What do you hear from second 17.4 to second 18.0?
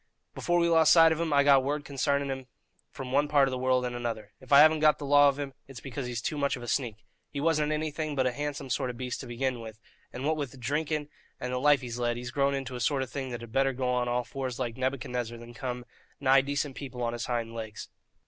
legs.